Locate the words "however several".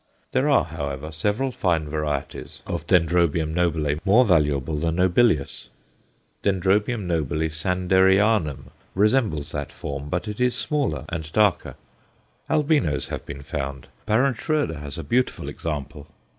0.65-1.51